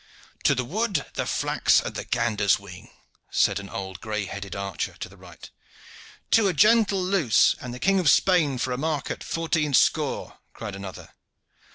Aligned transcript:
"To 0.45 0.55
the 0.55 0.65
wood, 0.65 1.05
the 1.13 1.27
flax, 1.27 1.79
and 1.79 1.93
the 1.93 2.03
gander's 2.05 2.57
wing!" 2.57 2.89
said 3.29 3.59
an 3.59 3.69
old 3.69 4.01
gray 4.01 4.25
headed 4.25 4.55
archer 4.55 4.93
on 4.93 5.09
the 5.11 5.15
right. 5.15 5.47
"To 6.31 6.47
a 6.47 6.53
gentle 6.53 7.03
loose, 7.03 7.55
and 7.61 7.71
the 7.71 7.77
King 7.77 7.99
of 7.99 8.09
Spain 8.09 8.57
for 8.57 8.71
a 8.71 8.79
mark 8.79 9.11
at 9.11 9.23
fourteen 9.23 9.75
score!" 9.75 10.39
cried 10.53 10.75
another. 10.75 11.09